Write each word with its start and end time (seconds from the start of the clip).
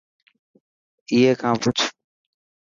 ائي 1.11 1.31
کان 1.39 1.55
پڇ. 1.61 1.77